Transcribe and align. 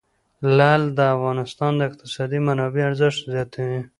لعل 0.57 0.83
د 0.97 0.99
افغانستان 1.15 1.71
د 1.77 1.81
اقتصادي 1.89 2.39
منابعو 2.47 2.87
ارزښت 2.89 3.19
زیاتوي. 3.33 3.81